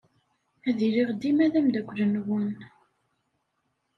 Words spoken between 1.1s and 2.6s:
dima d ameddakel-nwen.